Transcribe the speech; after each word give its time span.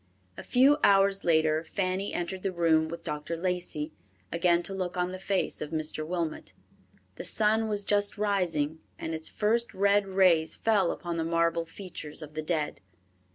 A 0.35 0.41
few 0.41 0.77
hours 0.83 1.23
later, 1.23 1.63
Fanny 1.63 2.11
entered 2.11 2.41
the 2.41 2.51
room 2.51 2.87
with 2.87 3.03
Dr. 3.03 3.37
Lacey, 3.37 3.91
again 4.31 4.63
to 4.63 4.73
look 4.73 4.97
on 4.97 5.11
the 5.11 5.19
face 5.19 5.61
of 5.61 5.69
Mr. 5.69 6.03
Wilmot. 6.03 6.53
The 7.17 7.23
sun 7.23 7.67
was 7.67 7.83
just 7.83 8.17
rising, 8.17 8.79
and 8.97 9.13
its 9.13 9.29
first 9.29 9.75
red 9.75 10.07
rays 10.07 10.55
fell 10.55 10.91
upon 10.91 11.17
the 11.17 11.23
marble 11.23 11.67
features 11.67 12.23
of 12.23 12.33
the 12.33 12.41
dead. 12.41 12.81